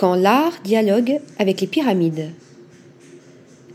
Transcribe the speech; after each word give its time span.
quand 0.00 0.14
l'art 0.14 0.62
dialogue 0.64 1.20
avec 1.38 1.60
les 1.60 1.66
pyramides. 1.66 2.30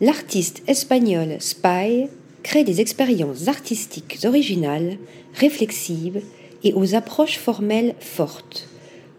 L'artiste 0.00 0.62
espagnol 0.66 1.36
Spy 1.38 2.06
crée 2.42 2.64
des 2.64 2.80
expériences 2.80 3.48
artistiques 3.48 4.20
originales, 4.24 4.96
réflexives 5.34 6.22
et 6.62 6.72
aux 6.72 6.94
approches 6.94 7.36
formelles 7.36 7.94
fortes, 8.00 8.70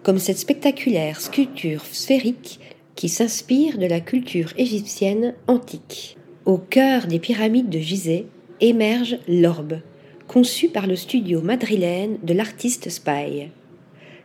comme 0.01 0.17
cette 0.17 0.39
spectaculaire 0.39 1.21
sculpture 1.21 1.85
sphérique 1.85 2.59
qui 2.95 3.07
s'inspire 3.07 3.77
de 3.77 3.85
la 3.85 3.99
culture 3.99 4.51
égyptienne 4.57 5.35
antique. 5.45 6.17
Au 6.45 6.57
cœur 6.57 7.05
des 7.05 7.19
pyramides 7.19 7.69
de 7.69 7.77
Gizeh 7.77 8.25
émerge 8.61 9.19
l'orbe, 9.27 9.77
conçu 10.27 10.69
par 10.69 10.87
le 10.87 10.95
studio 10.95 11.39
madrilène 11.39 12.17
de 12.23 12.33
l'artiste 12.33 12.89
Spy. 12.89 13.49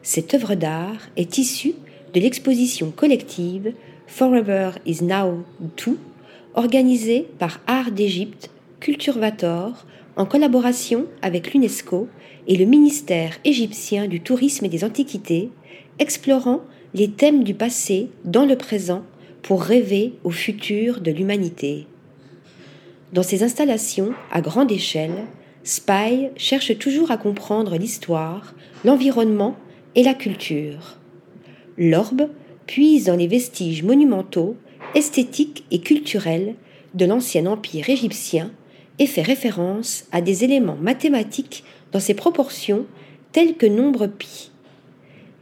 Cette 0.00 0.32
œuvre 0.32 0.54
d'art 0.54 1.10
est 1.18 1.36
issue 1.36 1.74
de 2.12 2.20
l'exposition 2.20 2.90
collective 2.90 3.72
Forever 4.06 4.72
is 4.86 5.04
Now 5.04 5.44
Too, 5.76 5.96
organisée 6.54 7.28
par 7.38 7.60
Art 7.66 7.92
d'Égypte 7.92 8.50
Culturvator 8.80 9.86
en 10.16 10.26
collaboration 10.26 11.06
avec 11.22 11.52
l'UNESCO 11.52 12.08
et 12.48 12.56
le 12.56 12.64
ministère 12.64 13.38
égyptien 13.44 14.08
du 14.08 14.20
tourisme 14.20 14.64
et 14.64 14.68
des 14.68 14.84
antiquités, 14.84 15.50
explorant 15.98 16.60
les 16.94 17.10
thèmes 17.10 17.44
du 17.44 17.54
passé 17.54 18.08
dans 18.24 18.46
le 18.46 18.56
présent 18.56 19.04
pour 19.42 19.62
rêver 19.62 20.14
au 20.24 20.30
futur 20.30 21.00
de 21.00 21.12
l'humanité. 21.12 21.86
Dans 23.12 23.22
ses 23.22 23.42
installations 23.42 24.12
à 24.32 24.40
grande 24.40 24.72
échelle, 24.72 25.26
Spy 25.62 26.28
cherche 26.36 26.76
toujours 26.78 27.10
à 27.10 27.16
comprendre 27.16 27.76
l'histoire, 27.76 28.54
l'environnement 28.84 29.56
et 29.94 30.02
la 30.02 30.14
culture. 30.14 30.99
L'orbe 31.82 32.28
puise 32.66 33.06
dans 33.06 33.16
les 33.16 33.26
vestiges 33.26 33.82
monumentaux, 33.82 34.54
esthétiques 34.94 35.64
et 35.70 35.80
culturels 35.80 36.54
de 36.92 37.06
l'ancien 37.06 37.46
empire 37.46 37.88
égyptien 37.88 38.50
et 38.98 39.06
fait 39.06 39.22
référence 39.22 40.04
à 40.12 40.20
des 40.20 40.44
éléments 40.44 40.76
mathématiques 40.76 41.64
dans 41.92 41.98
ses 41.98 42.12
proportions 42.12 42.84
telles 43.32 43.56
que 43.56 43.64
nombre 43.64 44.08
pi. 44.08 44.50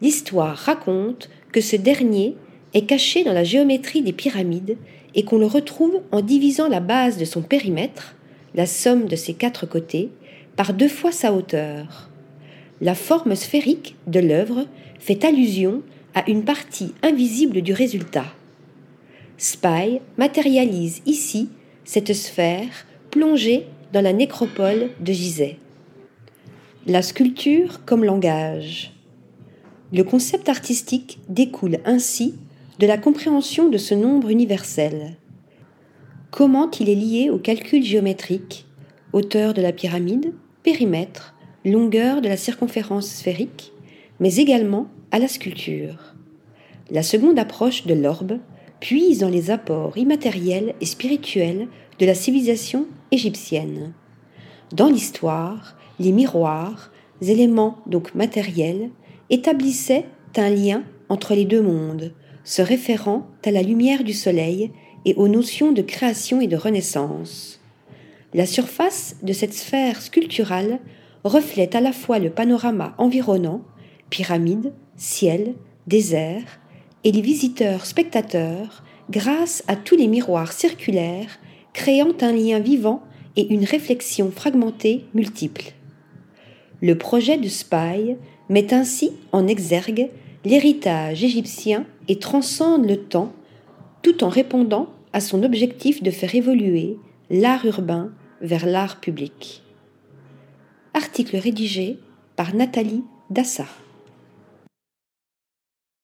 L'histoire 0.01 0.57
raconte 0.57 1.29
que 1.51 1.61
ce 1.61 1.75
dernier 1.75 2.37
est 2.73 2.87
caché 2.87 3.25
dans 3.25 3.33
la 3.33 3.43
géométrie 3.43 4.03
des 4.03 4.13
pyramides 4.13 4.77
et 5.17 5.25
qu'on 5.25 5.39
le 5.39 5.47
retrouve 5.47 6.03
en 6.13 6.21
divisant 6.21 6.69
la 6.69 6.79
base 6.79 7.19
de 7.19 7.25
son 7.25 7.43
périmètre, 7.43 8.15
la 8.55 8.67
somme 8.67 9.07
de 9.07 9.17
ses 9.17 9.35
quatre 9.35 9.67
côtés, 9.67 10.11
par 10.55 10.73
deux 10.73 10.89
fois 10.89 11.11
sa 11.11 11.33
hauteur. 11.33 12.11
La 12.81 12.95
forme 12.95 13.35
sphérique 13.35 13.97
de 14.07 14.21
l'œuvre 14.21 14.67
fait 15.01 15.25
allusion 15.25 15.83
à 16.19 16.29
une 16.29 16.43
partie 16.43 16.95
invisible 17.05 17.63
du 17.63 17.73
résultat. 17.73 18.25
Spy 19.37 20.01
matérialise 20.17 21.01
ici 21.07 21.49
cette 21.85 22.13
sphère 22.13 22.87
plongée 23.13 23.67
dans 23.93 24.01
la 24.01 24.13
nécropole 24.13 24.91
de 24.99 25.13
Gizeh. 25.13 25.59
La 26.87 27.03
sculpture 27.03 27.85
comme 27.85 28.03
langage. 28.03 28.93
Le 29.93 30.03
concept 30.03 30.49
artistique 30.49 31.21
découle 31.29 31.79
ainsi 31.85 32.35
de 32.81 32.89
la 32.89 32.99
compréhension 32.99 33.69
de 33.69 33.79
ce 33.79 33.95
nombre 33.95 34.31
universel. 34.31 35.15
Comment 36.33 36.69
il 36.81 36.89
est 36.89 36.97
lié 36.97 37.31
au 37.31 37.39
calcul 37.39 37.85
géométrique, 37.85 38.67
hauteur 39.13 39.55
de 39.55 39.63
la 39.63 39.73
pyramide, 39.73 40.33
périmètre, 40.65 41.37
longueur 41.65 42.23
de 42.23 42.29
la 42.29 42.37
circonférence 42.37 43.07
sphérique, 43.07 43.73
mais 44.19 44.35
également 44.35 44.89
à 45.11 45.19
la 45.19 45.29
sculpture. 45.29 46.15
La 46.91 47.03
seconde 47.03 47.39
approche 47.39 47.87
de 47.87 47.95
l'orbe 47.95 48.39
puise 48.81 49.19
dans 49.19 49.29
les 49.29 49.51
apports 49.51 49.99
immatériels 49.99 50.75
et 50.81 50.87
spirituels 50.87 51.69
de 51.99 52.07
la 52.07 52.15
civilisation 52.15 52.87
égyptienne. 53.11 53.93
Dans 54.73 54.89
l'histoire, 54.89 55.77
les 55.99 56.13
miroirs, 56.13 56.91
éléments 57.21 57.79
donc 57.87 58.15
matériels, 58.15 58.91
établissait 59.31 60.07
un 60.37 60.51
lien 60.51 60.85
entre 61.09 61.35
les 61.35 61.45
deux 61.45 61.63
mondes, 61.63 62.13
se 62.45 62.63
référant 62.63 63.27
à 63.45 63.51
la 63.51 63.63
lumière 63.63 64.05
du 64.05 64.13
soleil 64.13 64.71
et 65.05 65.15
aux 65.15 65.29
notions 65.29 65.73
de 65.73 65.83
création 65.83 66.41
et 66.41 66.47
de 66.47 66.57
renaissance. 66.57 67.61
La 68.35 68.47
surface 68.47 69.17
de 69.23 69.33
cette 69.33 69.55
sphère 69.55 70.01
sculpturale 70.03 70.81
reflète 71.25 71.75
à 71.75 71.81
la 71.81 71.93
fois 71.93 72.19
le 72.19 72.31
panorama 72.31 72.95
environnant, 72.99 73.63
pyramides, 74.11 74.73
ciel, 74.97 75.55
désert, 75.87 76.61
et 77.05 77.13
les 77.13 77.21
visiteurs 77.21 77.87
spectateurs 77.87 78.83
grâce 79.11 79.63
à 79.69 79.77
tous 79.77 79.97
les 79.97 80.09
miroirs 80.09 80.53
circulaires 80.53 81.39
créant 81.73 82.15
un 82.21 82.33
lien 82.33 82.59
vivant 82.59 83.03
et 83.37 83.53
une 83.53 83.65
réflexion 83.65 84.31
fragmentée 84.31 85.05
multiple. 85.15 85.73
Le 86.83 86.99
projet 86.99 87.39
de 87.39 87.49
Spy 87.49 88.17
met 88.49 88.75
ainsi 88.75 89.13
en 89.33 89.47
exergue 89.47 90.11
l'héritage 90.45 91.25
égyptien 91.25 91.87
et 92.09 92.19
transcende 92.19 92.87
le 92.87 92.97
temps 92.97 93.33
tout 94.03 94.25
en 94.25 94.29
répondant 94.29 94.89
à 95.13 95.21
son 95.21 95.43
objectif 95.43 96.03
de 96.03 96.11
faire 96.11 96.35
évoluer 96.35 96.97
l'art 97.31 97.65
urbain 97.65 98.11
vers 98.41 98.67
l'art 98.67 99.01
public. 99.01 99.63
Article 100.95 101.37
rédigé 101.37 101.99
par 102.37 102.55
Nathalie 102.55 103.05
Dassa. 103.31 103.67